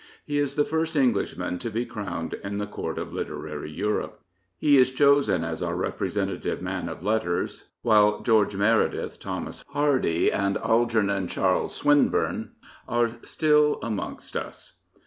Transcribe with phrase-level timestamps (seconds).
[0.25, 4.19] He is the first Englishman to be crowned in the Court of Literary Europe.
[4.57, 10.57] He is chosen as our representative man of letters, while George Meredith, Thomas Hardy, and
[10.57, 12.53] Algernon Charles Swinburne
[12.87, 14.79] are still amongst us.